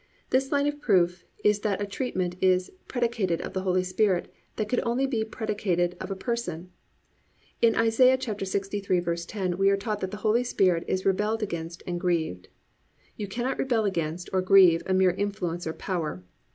[0.31, 4.67] This line of proof is that a treatment is predicated of the Holy Spirit that
[4.67, 6.71] could only be predicated of a person.
[7.61, 8.05] In Isa.
[8.17, 12.47] 63:10 we are taught that the Holy Spirit is rebelled against and grieved.
[13.15, 16.23] You cannot rebel against or grieve a mere influence or power.